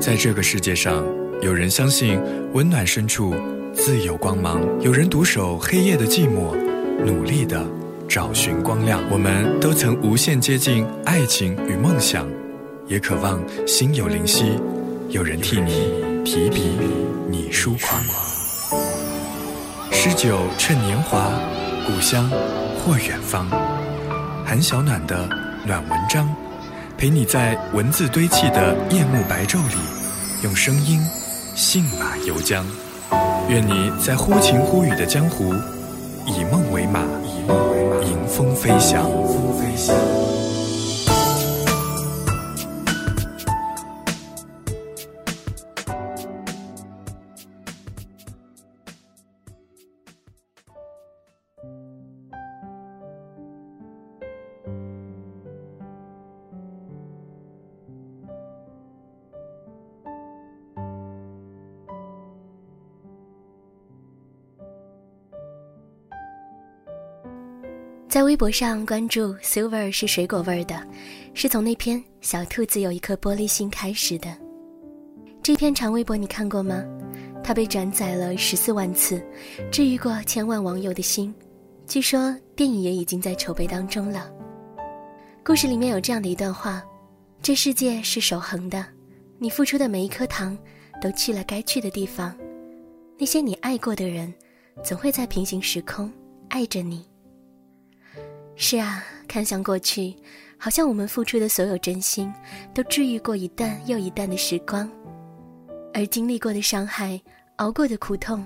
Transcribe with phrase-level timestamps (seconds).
[0.00, 1.04] 在这个世界上，
[1.42, 2.20] 有人相信
[2.52, 3.34] 温暖深处
[3.74, 6.54] 自有光芒，有人独守黑夜的寂寞，
[7.04, 7.66] 努力的
[8.08, 9.02] 找寻光亮。
[9.10, 12.26] 我们都曾无限接近爱情与梦想，
[12.86, 14.52] 也渴望心有灵犀，
[15.08, 15.92] 有人替你
[16.24, 16.62] 提笔，
[17.28, 18.00] 你疏狂。
[19.90, 21.28] 诗酒趁年华，
[21.86, 22.30] 故乡
[22.78, 23.48] 或远方。
[24.46, 25.28] 韩小暖的
[25.66, 26.32] 暖文章，
[26.98, 29.76] 陪你在文字堆砌的夜幕白昼里，
[30.42, 31.00] 用声音
[31.54, 32.64] 信马由缰。
[33.48, 35.54] 愿你在忽晴忽雨的江湖，
[36.26, 36.98] 以梦为马，
[38.04, 39.08] 迎风飞翔。
[39.60, 40.47] 在
[68.28, 70.86] 微博上关注 “silver” 是水果味儿的，
[71.32, 74.28] 是从那篇“小兔子有一颗玻璃心”开始的。
[75.42, 76.84] 这篇长微博你看过吗？
[77.42, 79.26] 它被转载了十四万次，
[79.72, 81.34] 治愈过千万网友的心。
[81.86, 84.30] 据说电影也已经在筹备当中了。
[85.42, 86.84] 故事里面有这样的一段话：
[87.40, 88.84] 这世界是守恒的，
[89.38, 90.54] 你付出的每一颗糖
[91.00, 92.36] 都去了该去的地方。
[93.18, 94.30] 那些你爱过的人，
[94.84, 96.12] 总会在平行时空
[96.50, 97.06] 爱着你。
[98.60, 100.12] 是啊，看向过去，
[100.58, 102.30] 好像我们付出的所有真心，
[102.74, 104.90] 都治愈过一段又一段的时光，
[105.94, 107.18] 而经历过的伤害、
[107.56, 108.44] 熬过的苦痛，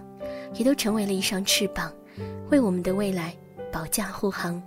[0.53, 1.91] 也都成为了一双翅膀，
[2.51, 3.35] 为我们的未来
[3.73, 4.63] 保驾护航。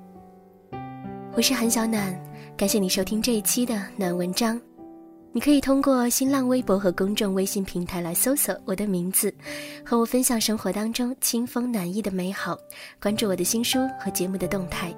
[1.35, 2.19] 我是韩小暖，
[2.57, 4.59] 感谢你收听这一期的暖文章。
[5.31, 9.31] 你可以通过新浪微博和公众微信平台来搜索我的名字，
[9.85, 12.57] 和我分享生活当中清风暖意的美好。
[12.99, 14.91] 关注我的新书和节目的动态。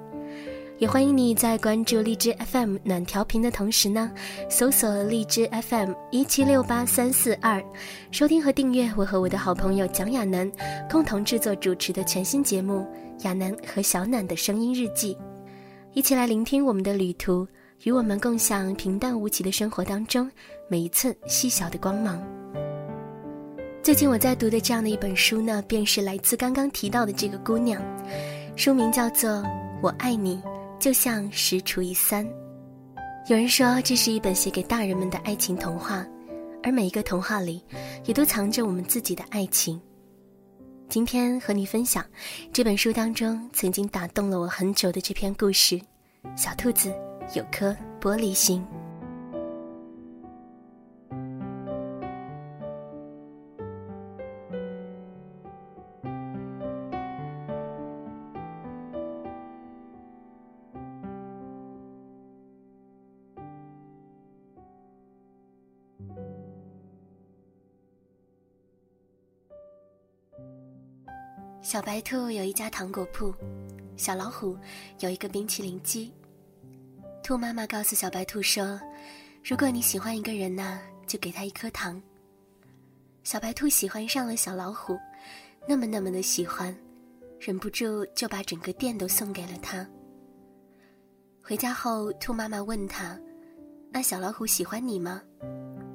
[0.78, 4.12] 也欢迎你在关注荔枝 FM 暖调频的同时呢，
[4.48, 7.60] 搜索荔枝 FM 一七六八三四二，
[8.12, 10.48] 收听和订阅我和我的好朋友蒋亚楠
[10.88, 12.86] 共同制作主持的全新节目
[13.24, 15.14] 《亚楠和小暖的声音日记》，
[15.94, 17.44] 一起来聆听我们的旅途，
[17.82, 20.30] 与我们共享平淡无奇的生活当中
[20.68, 22.22] 每一寸细小的光芒。
[23.82, 27.82] 最近我在读的这样的一本书呢，便是来自刚刚提到的这个姑娘，
[28.54, 29.28] 书名叫做
[29.82, 30.36] 《我爱你》。
[30.78, 32.24] 就像十除以三，
[33.28, 36.06] 有人说这是一本写给大人们的爱情童话，
[36.62, 37.64] 而每一个童话里，
[38.04, 39.80] 也都藏着我们自己的爱情。
[40.88, 42.04] 今天和你分享
[42.52, 45.80] 这本书当中曾经打动了我很久的这篇故事：
[46.36, 46.94] 小兔子
[47.34, 48.64] 有颗玻璃心。
[71.68, 73.30] 小白兔有一家糖果铺，
[73.94, 74.56] 小老虎
[75.00, 76.10] 有一个冰淇淋机。
[77.22, 78.80] 兔妈妈告诉小白兔说
[79.44, 82.02] ：“如果你喜欢一个人呢，就给他一颗糖。”
[83.22, 84.98] 小白兔喜欢上了小老虎，
[85.68, 86.74] 那么那么的喜欢，
[87.38, 89.86] 忍不住就把整个店都送给了他。
[91.42, 93.20] 回家后，兔妈妈问他
[93.92, 95.20] ：“那小老虎喜欢你吗？”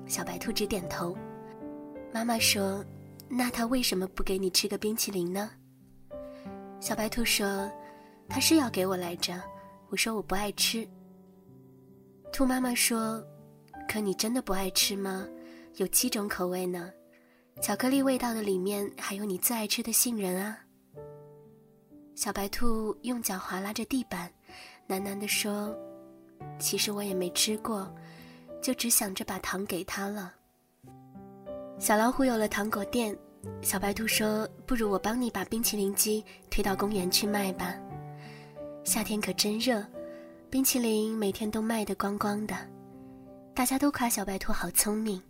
[0.06, 1.18] 小白兔只点头。
[2.14, 2.86] 妈妈说
[3.28, 5.50] ：“那他为什么不给你吃个冰淇淋呢？”
[6.84, 7.72] 小白兔说
[8.28, 9.42] ：“他是要给我来着。”
[9.88, 10.86] 我说：“我不爱吃。”
[12.34, 13.26] 兔妈妈说
[13.88, 15.26] ：“可你真的不爱吃吗？
[15.76, 16.92] 有七种口味呢，
[17.62, 20.60] 巧克力味道的里面还有你最爱吃的杏仁啊。”
[22.16, 24.30] 小白兔用脚划拉着地板，
[24.90, 25.74] 喃喃地说
[26.60, 27.90] ：“其实我也没吃过，
[28.62, 30.34] 就只想着把糖给他了。”
[31.80, 33.18] 小老虎有了糖果店。
[33.62, 37.76] 小白兔说：“不如我帮你把冰淇淋机推到公园去卖吧。
[38.84, 39.86] 夏天可真热，
[40.50, 42.56] 冰淇淋每天都卖得光光的。
[43.54, 45.22] 大家都夸小白兔好聪明，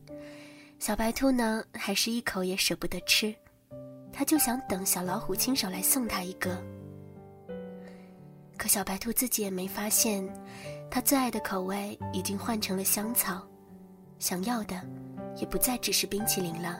[0.79, 3.33] 小白兔呢，还是一口也舍不得吃。
[4.11, 6.61] 他就想等小老虎亲手来送他一个。
[8.57, 10.27] 可小白兔自己也没发现，
[10.89, 13.41] 他最爱的口味已经换成了香草，
[14.19, 14.79] 想要的
[15.35, 16.79] 也不再只是冰淇淋了。”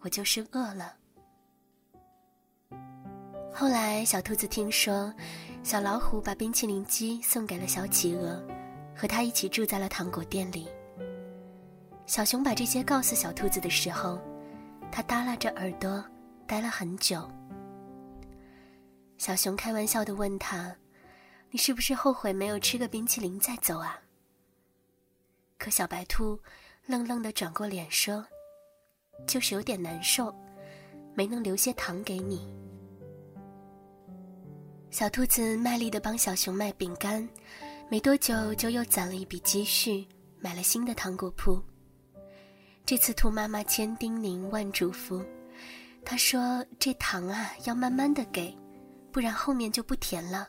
[0.00, 0.96] 我就是饿了。”
[3.52, 5.12] 后来，小兔子听说，
[5.62, 8.42] 小老虎把冰淇淋机送给了小企鹅，
[8.96, 10.68] 和他一起住在了糖果店里。
[12.06, 14.18] 小熊把这些告诉小兔子的时候，
[14.90, 16.02] 它耷拉着耳朵，
[16.46, 17.30] 待了很久。
[19.18, 20.74] 小熊开玩笑的问他
[21.50, 24.00] ：“你是不是后悔没有吃个冰淇淋再走啊？”
[25.58, 26.40] 可小白兔
[26.86, 28.24] 愣愣的转过脸说
[29.26, 30.34] ：“就是有点难受，
[31.14, 32.48] 没能留些糖给你。”
[34.90, 37.26] 小兔子卖力的帮小熊卖饼干，
[37.88, 40.06] 没多久就又攒了一笔积蓄，
[40.40, 41.62] 买了新的糖果铺。
[42.84, 45.24] 这次兔妈妈千叮咛万嘱咐，
[46.04, 48.52] 她说：“这糖啊要慢慢的给，
[49.12, 50.48] 不然后面就不甜了。”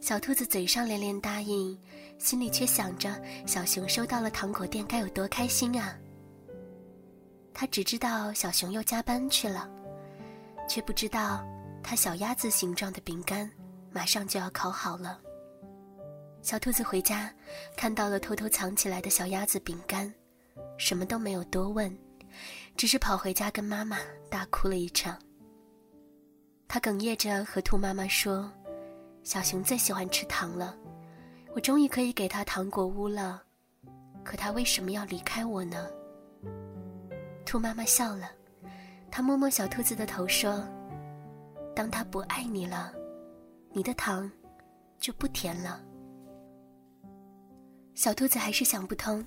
[0.00, 1.78] 小兔子嘴上连连答应，
[2.18, 5.96] 心里却想着小熊收到了糖果店该有多开心啊。
[7.54, 9.70] 他只知道小熊又加班去了，
[10.68, 11.42] 却不知道。
[11.86, 13.50] 它小鸭子形状的饼干
[13.92, 15.20] 马上就要烤好了。
[16.40, 17.30] 小兔子回家，
[17.76, 20.10] 看到了偷偷藏起来的小鸭子饼干，
[20.78, 21.94] 什么都没有多问，
[22.74, 23.98] 只是跑回家跟妈妈
[24.30, 25.18] 大哭了一场。
[26.66, 28.50] 他哽咽着和兔妈妈说
[29.22, 30.74] ：“小熊最喜欢吃糖了，
[31.54, 33.42] 我终于可以给他糖果屋了，
[34.24, 35.86] 可他为什么要离开我呢？”
[37.54, 38.28] 兔妈妈笑了，
[39.12, 40.66] 她摸摸小兔子的头说。
[41.72, 42.92] 当他不爱你了，
[43.70, 44.28] 你的糖
[44.98, 45.80] 就不甜了。
[47.94, 49.24] 小兔子还是想不通，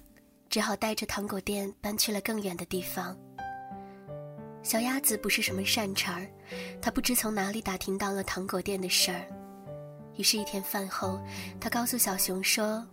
[0.50, 3.18] 只好带着糖果店搬去了更远的地方。
[4.62, 6.28] 小鸭子不是什么善茬儿，
[6.82, 9.26] 它不知从哪里打听到了糖果店的事儿，
[10.18, 11.18] 于是，一天饭后，
[11.62, 12.86] 它告诉小熊说：“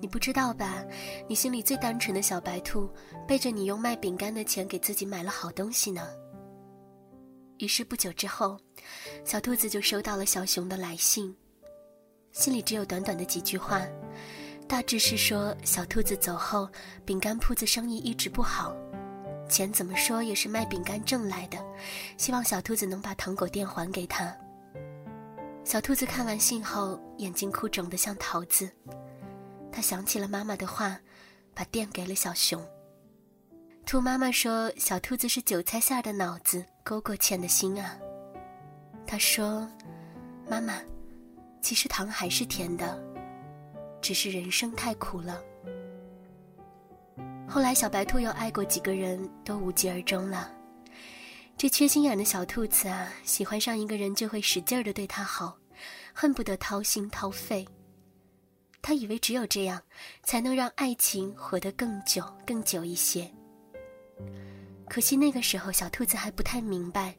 [0.00, 0.84] 你不知道吧？
[1.28, 2.88] 你心里最单纯的小白兔，
[3.26, 6.08] 背着你用卖饼干的钱给自己买了好东西呢。”
[7.58, 8.56] 于是不久之后，
[9.24, 11.34] 小兔子就收到了小熊的来信，
[12.30, 13.84] 信里只有短短的几句话，
[14.68, 16.68] 大致是说小兔子走后，
[17.04, 18.76] 饼干铺子生意一直不好，
[19.48, 21.58] 钱怎么说也是卖饼干挣来的，
[22.16, 24.32] 希望小兔子能把糖果店还给他。
[25.64, 28.70] 小兔子看完信后，眼睛哭肿得像桃子，
[29.70, 30.98] 他想起了妈妈的话，
[31.54, 32.60] 把店给了小熊。
[33.86, 37.96] 兔妈妈说：“小兔子是韭菜馅的脑子，勾过芡的心啊。”
[39.06, 39.66] 他说
[40.46, 40.78] ：“妈妈，
[41.62, 43.02] 其实糖还是甜的，
[44.02, 45.40] 只是人生太苦了。”
[47.48, 50.52] 后来，小白兔又爱过几个人，都无疾而终了。
[51.56, 55.56] 这缺心眼的小兔子啊，喜欢上一个人就会使劲儿的对他好，
[56.12, 57.66] 恨不得掏心掏肺。
[58.88, 59.82] 他以为只有这样，
[60.22, 63.30] 才能让爱情活得更久、更久一些。
[64.88, 67.14] 可惜那个时候，小兔子还不太明白，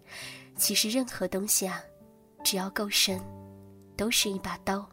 [0.58, 1.80] 其实任何东西啊，
[2.44, 3.22] 只要够深，
[3.96, 4.90] 都是一把刀。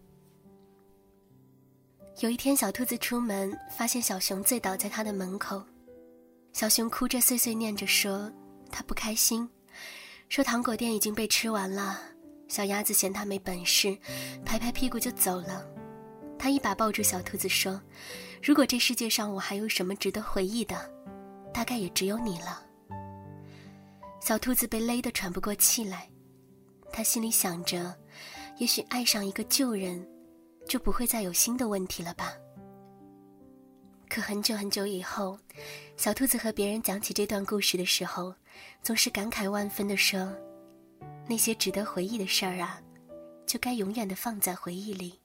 [2.19, 5.64] 有一天，小兔子出门，发现小熊醉倒在他的门口。
[6.52, 8.30] 小熊哭着碎碎念着说
[8.71, 9.49] ：“他不开心，
[10.28, 12.02] 说糖果店已经被吃完了。”
[12.49, 13.97] 小鸭子嫌他没本事，
[14.45, 15.66] 拍拍屁股就走了。
[16.38, 17.81] 他一把抱住小兔子说
[18.43, 20.90] ：“如果这世界上我还有什么值得回忆的？”
[21.52, 22.62] 大概也只有你了。
[24.21, 26.07] 小兔子被勒得喘不过气来，
[26.93, 27.97] 他心里想着，
[28.59, 30.07] 也许爱上一个旧人，
[30.69, 32.35] 就不会再有新的问题了吧。
[34.09, 35.38] 可很久很久以后，
[35.97, 38.35] 小兔子和别人讲起这段故事的时候，
[38.83, 40.31] 总是感慨万分的说
[41.26, 42.81] ：“那些值得回忆的事儿啊，
[43.47, 45.19] 就该永远的放在回忆里。”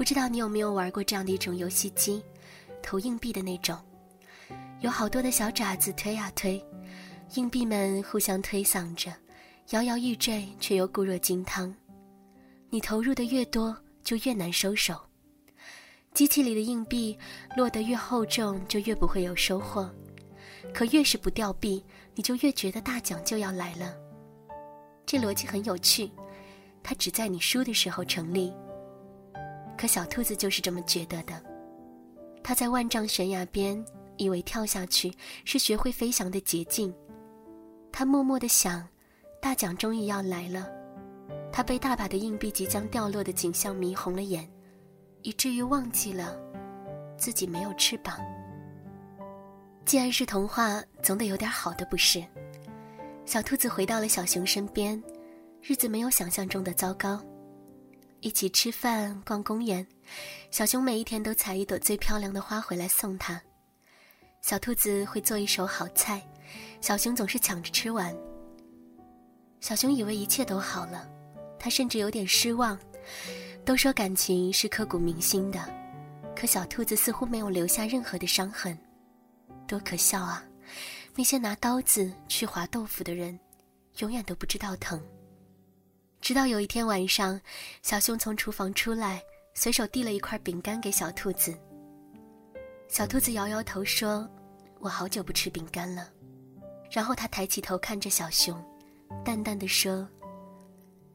[0.00, 2.22] 不知道你有没有玩过这样的一种游戏机，
[2.82, 3.78] 投硬币的那种。
[4.80, 6.58] 有好多的小爪子推啊推，
[7.34, 9.12] 硬币们互相推搡着，
[9.72, 11.72] 摇摇欲坠，却又固若金汤。
[12.70, 14.98] 你投入的越多，就越难收手。
[16.14, 17.14] 机器里的硬币
[17.54, 19.94] 落得越厚重，就越不会有收获。
[20.72, 23.94] 可越是不掉币，你就越觉得大奖就要来了。
[25.04, 26.10] 这逻辑很有趣，
[26.82, 28.50] 它只在你输的时候成立。
[29.80, 31.42] 可小兔子就是这么觉得的。
[32.42, 33.82] 它在万丈悬崖边。
[34.18, 35.10] 以为跳下去
[35.46, 36.94] 是学会飞翔的捷径，
[37.90, 38.86] 它默默地想，
[39.40, 40.68] 大奖终于要来了。
[41.50, 44.46] 他被大把的硬币即将掉落的景象迷红了眼，
[45.22, 46.38] 以至于忘记了，
[47.16, 48.20] 自己没有翅膀。
[49.86, 52.22] 既然是童话，总得有点好的，不是？
[53.24, 55.02] 小兔子回到了小熊身边，
[55.62, 57.24] 日子没有想象中的糟糕。
[58.20, 59.86] 一起吃饭、逛公园，
[60.50, 63.40] 小熊每一天都采一朵最漂亮的花回来送它。
[64.42, 66.22] 小兔子会做一手好菜，
[66.80, 68.14] 小熊总是抢着吃完。
[69.60, 71.08] 小熊以为一切都好了，
[71.58, 72.78] 他甚至有点失望。
[73.64, 75.62] 都说感情是刻骨铭心的，
[76.34, 78.76] 可小兔子似乎没有留下任何的伤痕，
[79.68, 80.42] 多可笑啊！
[81.14, 83.38] 那些拿刀子去划豆腐的人，
[83.98, 85.00] 永远都不知道疼。
[86.20, 87.40] 直到有一天晚上，
[87.82, 89.22] 小熊从厨房出来，
[89.54, 91.56] 随手递了一块饼干给小兔子。
[92.88, 94.28] 小兔子摇摇头说
[94.80, 96.08] ：“我好久不吃饼干了。”
[96.92, 98.62] 然后他抬起头看着小熊，
[99.24, 100.06] 淡淡的说：“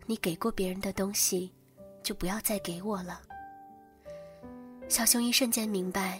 [0.07, 1.53] 你给过别人的东西，
[2.01, 3.21] 就不要再给我了。”
[4.89, 6.19] 小熊一瞬间明白，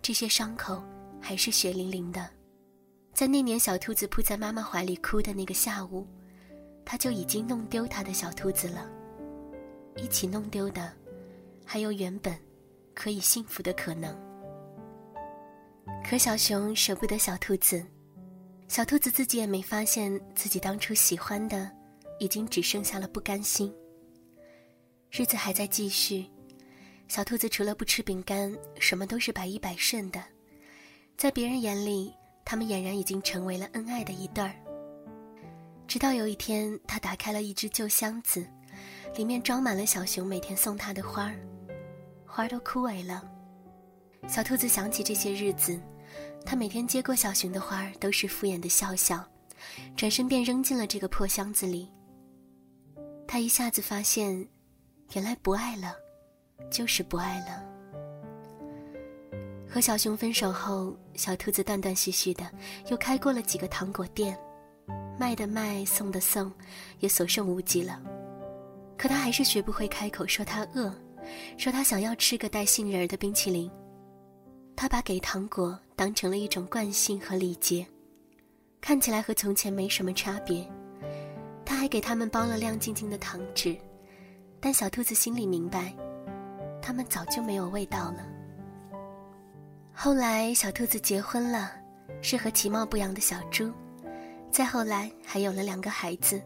[0.00, 0.82] 这些伤口
[1.20, 2.28] 还是血淋淋的。
[3.12, 6.06] 在那年小兔子扑在妈妈怀里哭的那个下午。
[6.84, 8.88] 他就已经弄丢他的小兔子了，
[9.96, 10.92] 一起弄丢的，
[11.64, 12.36] 还有原本
[12.94, 14.14] 可以幸福的可能。
[16.04, 17.84] 可小熊舍不得小兔子，
[18.68, 21.70] 小兔子自己也没发现自己当初喜欢的，
[22.18, 23.74] 已经只剩下了不甘心。
[25.10, 26.26] 日子还在继续，
[27.08, 30.22] 小兔子除了不吃饼干，什么都是百依百顺的，
[31.16, 32.12] 在别人眼里，
[32.44, 34.54] 他们俨然已经成为了恩爱的一对儿。
[35.86, 38.44] 直到有一天，他打开了一只旧箱子，
[39.14, 41.36] 里面装满了小熊每天送他的花儿，
[42.26, 43.22] 花儿都枯萎了。
[44.26, 45.80] 小兔子想起这些日子，
[46.44, 49.24] 他每天接过小熊的花儿，都是敷衍的笑笑，
[49.94, 51.92] 转身便扔进了这个破箱子里。
[53.28, 54.46] 他一下子发现，
[55.12, 55.94] 原来不爱了，
[56.70, 57.62] 就是不爱了。
[59.68, 62.50] 和小熊分手后，小兔子断断续续的
[62.88, 64.38] 又开过了几个糖果店。
[65.18, 66.52] 卖的卖，送的送，
[67.00, 68.00] 也所剩无几了。
[68.96, 70.92] 可他还是学不会开口说他饿，
[71.56, 73.70] 说他想要吃个带杏仁的冰淇淋。
[74.76, 77.86] 他把给糖果当成了一种惯性和礼节，
[78.80, 80.68] 看起来和从前没什么差别。
[81.64, 83.76] 他还给他们包了亮晶晶的糖纸，
[84.60, 85.94] 但小兔子心里明白，
[86.82, 88.26] 他们早就没有味道了。
[89.92, 91.70] 后来，小兔子结婚了，
[92.20, 93.72] 是和其貌不扬的小猪。
[94.54, 96.40] 再后来，还有了两个孩子。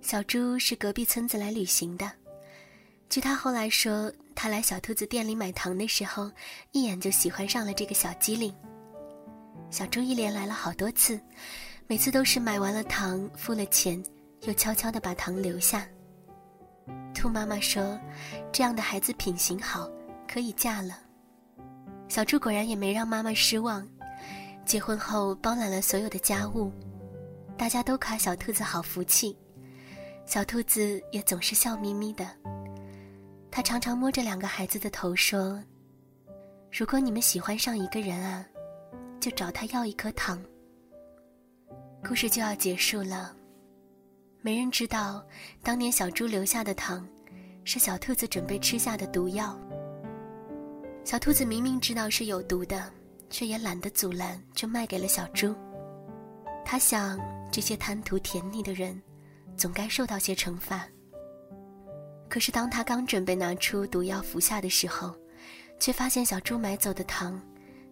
[0.00, 2.10] 小猪是隔壁村子来旅行的，
[3.08, 6.28] 据他后来说，他来小兔子店里买糖的时候，
[6.72, 8.52] 一眼就喜欢上了这个小机灵。
[9.70, 11.20] 小猪一连来了好多次，
[11.86, 14.02] 每次都是买完了糖，付了钱，
[14.40, 15.86] 又悄悄地把糖留下。
[17.14, 17.96] 兔妈妈说
[18.50, 19.88] ：“这样的孩子品行好，
[20.26, 20.98] 可以嫁了。”
[22.10, 23.88] 小猪果然也没让妈妈失望。
[24.70, 26.70] 结婚后包揽了所有的家务，
[27.58, 29.36] 大家都夸小兔子好福气，
[30.24, 32.24] 小兔子也总是笑眯眯的。
[33.50, 35.60] 他常常摸着两个孩子的头说
[36.70, 38.46] ：“如果你们喜欢上一个人啊，
[39.18, 40.40] 就找他要一颗糖。”
[42.06, 43.34] 故事就要结束了，
[44.40, 45.20] 没人知道
[45.64, 47.04] 当年小猪留下的糖，
[47.64, 49.58] 是小兔子准备吃下的毒药。
[51.04, 52.88] 小兔子明明知道是有毒的。
[53.30, 55.54] 却也懒得阻拦，就卖给了小猪。
[56.64, 57.18] 他想，
[57.50, 59.00] 这些贪图甜腻的人，
[59.56, 60.86] 总该受到些惩罚。
[62.28, 65.14] 可是，当他刚准备拿出毒药服下的时候，
[65.78, 67.40] 却发现小猪买走的糖，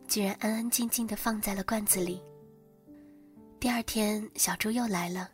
[0.06, 2.22] 居然安安静静地放在了罐子里。
[3.58, 5.28] 第二天，小猪又来了，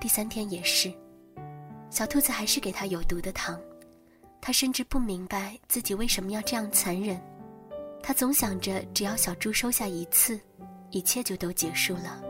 [0.00, 0.92] 第三天也是，
[1.90, 3.58] 小兔子还是给他有毒的糖。
[4.40, 7.20] 他甚至不明白自己为什么要这样残忍。
[8.02, 10.40] 他总想着，只要小猪收下一次，
[10.90, 12.22] 一切就都结束了。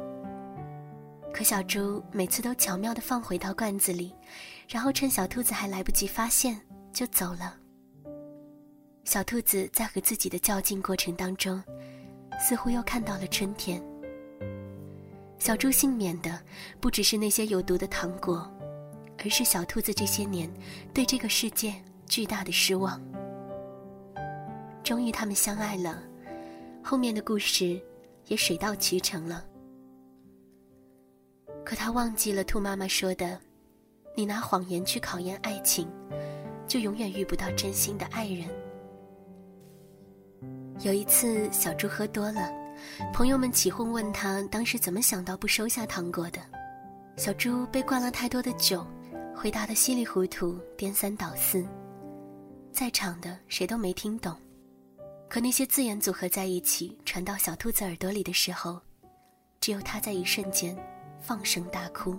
[1.32, 4.12] 可小猪每次都巧妙地放回到罐子里，
[4.68, 6.60] 然后趁小兔子还来不及发现，
[6.92, 7.56] 就走了。
[9.04, 11.62] 小兔子在和自己的较劲过程当中，
[12.40, 13.80] 似乎又看到了春天。
[15.38, 16.40] 小猪幸免的
[16.80, 18.50] 不只是那些有毒的糖果，
[19.18, 20.52] 而是小兔子这些年
[20.92, 21.72] 对这个世界
[22.08, 23.00] 巨大的失望。
[24.88, 26.02] 终于，他们相爱了，
[26.82, 27.78] 后面的故事
[28.28, 29.44] 也水到渠成了。
[31.62, 33.38] 可他忘记了兔妈妈说的
[34.16, 35.86] ：“你拿谎言去考验爱情，
[36.66, 38.48] 就永远遇不到真心的爱人。”
[40.80, 42.50] 有一次，小猪喝多了，
[43.12, 46.40] 朋友们起哄问他当时怎么想到不收下糖果的。
[47.18, 48.86] 小猪被灌了太多的酒，
[49.36, 51.62] 回答的稀里糊涂、颠三倒四，
[52.72, 54.34] 在场的谁都没听懂。
[55.28, 58.80] 可那些字眼组合在一起，传到小兔子耳朵里的时候，
[59.60, 60.76] 只有它在一瞬间
[61.20, 62.18] 放声大哭。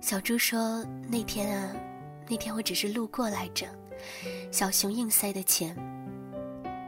[0.00, 1.76] 小猪说：“那天啊，
[2.28, 3.66] 那天我只是路过来着。”
[4.50, 5.76] 小熊硬塞的钱。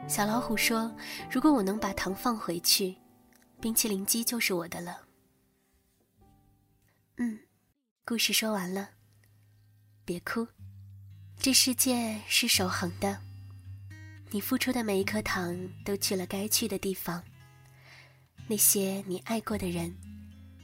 [0.09, 0.91] 小老虎说
[1.31, 2.97] ：“如果我能把糖放回去，
[3.61, 5.03] 冰淇淋机就是我的了。”
[7.19, 7.39] 嗯，
[8.05, 8.89] 故事说完了。
[10.05, 10.47] 别哭，
[11.39, 13.26] 这世界是守恒的。
[14.31, 17.23] 你付出的每一颗糖都去了该去的地方。
[18.49, 19.95] 那些你爱过的人，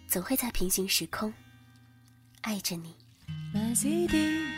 [0.06, 1.32] 总会在平行时空
[2.42, 2.94] 爱着你。
[3.54, 4.10] 买 CD，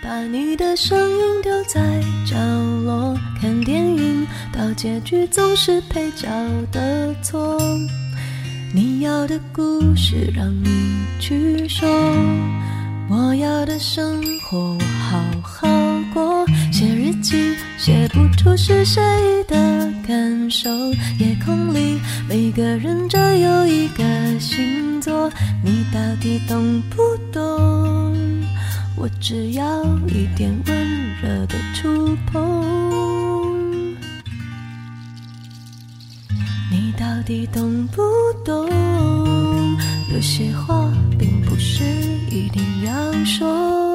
[0.02, 2.36] 把你的声音丢在角
[2.84, 6.28] 落，看电影到结局总是配角
[6.72, 7.58] 的错。
[8.72, 11.88] 你要的故事让你去说。
[13.08, 15.68] 我要的生活，我好好
[16.12, 16.46] 过。
[16.72, 19.02] 写日记，写不出是谁
[19.46, 20.70] 的感受。
[21.18, 24.02] 夜空里每个人只有一个
[24.40, 25.30] 星座，
[25.62, 26.96] 你到底懂不
[27.30, 28.16] 懂？
[28.96, 33.94] 我只要一点温热的触碰。
[36.70, 38.02] 你到底懂不
[38.46, 38.66] 懂？
[40.10, 41.84] 有些话并不是
[42.30, 43.94] 一定要说。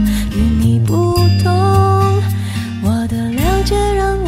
[3.71, 4.20] 别让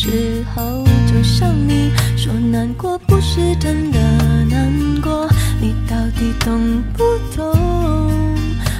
[0.00, 3.98] 时候，就像你说难过不是真的
[4.44, 5.28] 难过，
[5.60, 7.02] 你到底懂不
[7.34, 7.52] 懂？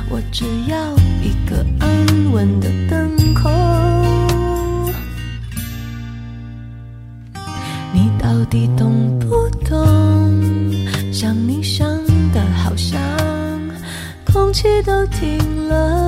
[0.09, 0.79] 我只要
[1.21, 3.51] 一个安稳的等候。
[7.93, 10.33] 你到底懂不懂？
[11.13, 11.89] 想你想
[12.33, 12.97] 的好像
[14.33, 16.08] 空气都停了。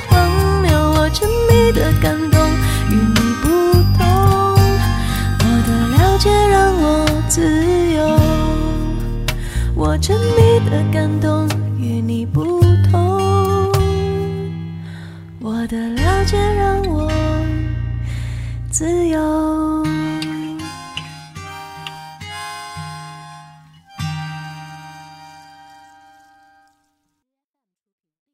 [10.01, 12.59] 沉迷的感动与你不
[12.89, 13.71] 同，
[15.39, 17.07] 我的了解让我
[18.71, 19.50] 自由。